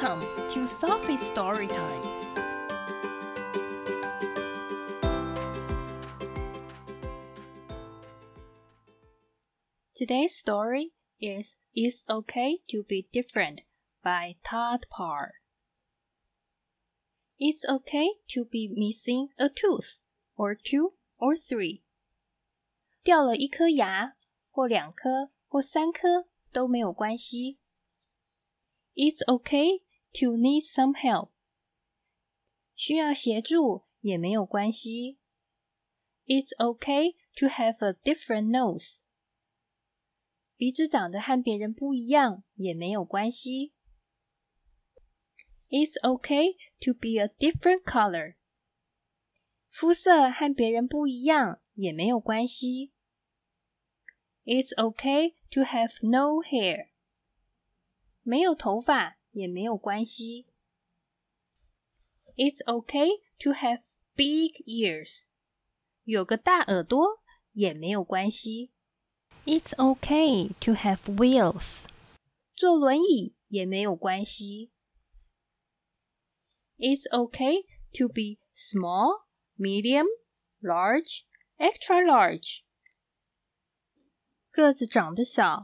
[0.00, 2.02] Welcome to Sophie's Story Time.
[9.94, 13.60] Today's story is It's Okay to Be Different
[14.02, 15.34] by Todd Parr.
[17.38, 19.98] It's okay to be missing a tooth,
[20.38, 21.82] or two, or three.
[23.04, 24.14] 掉了一颗牙，
[24.50, 27.58] 或两颗，或三颗都没有关系。
[28.98, 29.82] It's okay
[30.13, 31.29] to need some help.
[32.75, 35.19] 需要协助也没有关系。
[36.25, 39.01] It's okay to have a different nose.
[40.55, 43.73] 鼻子长得和别人不一样也没有关系。
[45.69, 48.35] It's okay to be a different color.
[49.69, 52.91] 肤色和别人不一样也没有关系。
[54.43, 56.89] It's okay to have no hair.
[58.21, 60.47] 没有头发也没有关系。
[62.35, 63.81] It's okay to have
[64.15, 65.25] big ears，
[66.03, 67.21] 有个大耳朵
[67.51, 68.71] 也没有关系。
[69.45, 71.85] It's okay to have wheels，
[72.55, 74.71] 坐轮椅也没有关系。
[76.77, 77.65] It's okay
[77.97, 79.25] to be small,
[79.57, 80.05] medium,
[80.61, 81.23] large,
[81.57, 82.61] extra large，
[84.51, 85.63] 个子长得小，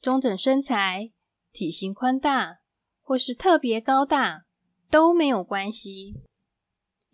[0.00, 1.12] 中等身材。
[1.50, 2.60] 体型宽大
[3.08, 4.44] 或是特别高大
[4.90, 6.16] 都没有关系。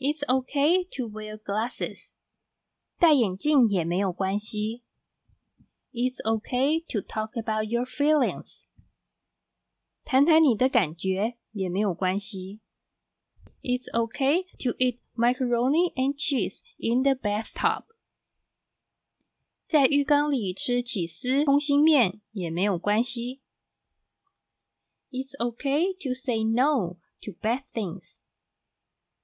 [0.01, 2.15] It's okay to wear glasses，
[2.99, 4.83] 戴眼镜也没有关系。
[5.93, 8.65] It's okay to talk about your feelings，
[10.03, 12.59] 谈谈你的感觉也没有关系。
[13.63, 17.85] It's okay to eat macaroni and cheese in the bathtub，
[19.69, 23.43] 在浴缸里吃起司通心面也没有关系。
[25.14, 28.18] It's okay to say no to bad things。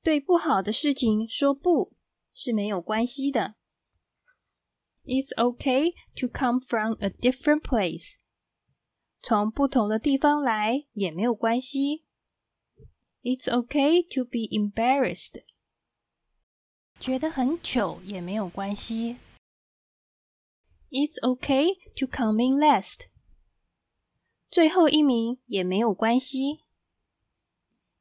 [0.02, 1.94] 对不好的事情说不
[2.34, 3.56] 是没有关系的。
[5.04, 8.16] It's okay to come from a different place。
[9.22, 12.06] 从不同的地方来也没有关系。
[13.24, 15.44] It's okay to be embarrassed。
[17.00, 19.18] 觉得很糗也没有关系。
[20.90, 23.08] It's okay to come in last。
[24.51, 26.65] 最后一名也没有关系。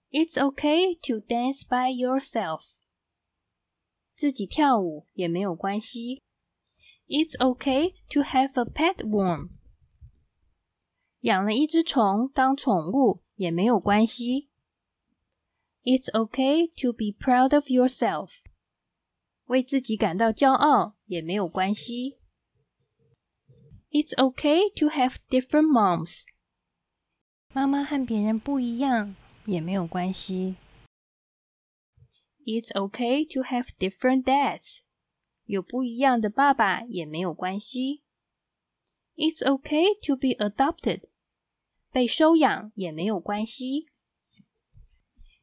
[0.10, 2.78] It's okay to dance by yourself。
[4.16, 6.24] 自己跳舞也没有关系。
[7.08, 9.50] It's okay to have a pet worm。
[11.20, 14.50] 养了一只虫当宠物也没有关系。
[15.84, 18.38] It's okay to be proud of yourself。
[19.46, 22.18] 为自己感到骄傲也没有关系。
[23.92, 26.24] It's okay to have different moms。
[27.52, 29.16] 妈妈和别人不一样
[29.46, 30.56] 也没有关系。
[32.46, 34.82] It's okay to have different dads。
[35.46, 38.04] 有不一样的爸爸也没有关系。
[39.16, 41.10] It's okay to be adopted。
[41.92, 43.88] 被收养也没有关系。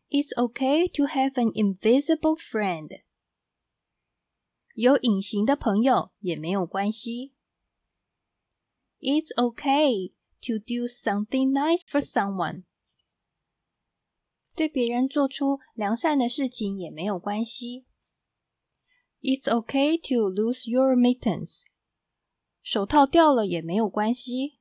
[0.09, 3.03] It's okay to have an invisible friend。
[4.75, 7.34] 有隐形的朋友也没有关系。
[9.00, 10.12] It's okay。
[10.45, 12.63] To do something nice for someone，
[14.56, 17.85] 对别人做出良善的事情也没有关系。
[19.22, 21.66] It's okay to lose your mittens，
[22.63, 24.57] 手套掉了也没有关系。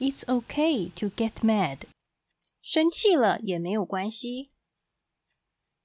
[0.00, 1.82] It's okay to get mad，
[2.60, 4.50] 生气了也没有关系。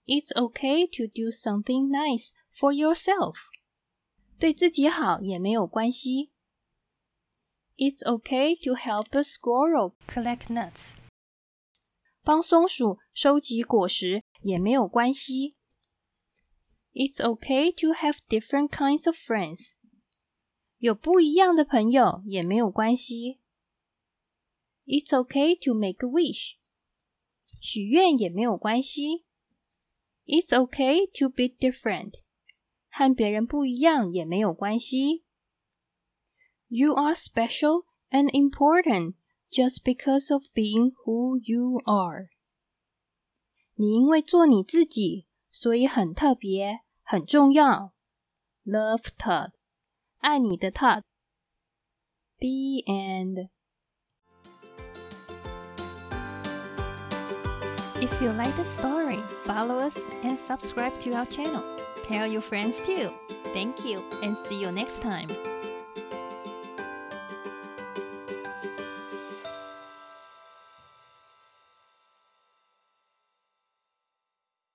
[0.05, 3.35] It's okay to do something nice for yourself，
[4.39, 6.31] 对自己好也没有关系。
[7.77, 10.91] It's okay to help a squirrel collect nuts。
[12.23, 15.57] 帮松鼠收集果实也没有关系。
[16.93, 19.73] It's okay to have different kinds of friends。
[20.77, 23.39] 有不一样的朋友也没有关系。
[24.85, 26.55] It's okay to make a wish。
[27.59, 29.25] 许愿也没有关系。
[30.25, 32.19] It's okay to be different。
[32.89, 35.23] 和别人不一样也没有关系。
[36.69, 39.15] You are special and important
[39.51, 42.29] just because of being who you are.
[43.75, 47.93] 你因为做你自己，所以很特别、很重要。
[48.65, 49.51] Love Todd，
[50.19, 53.49] 爱你的 Todd。The end.
[58.01, 61.63] If you like the story, follow us and subscribe to our channel.
[62.07, 63.11] Tell your friends too.
[63.53, 65.29] Thank you and see you next time.